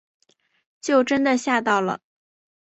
[0.81, 1.99] 就真的吓到了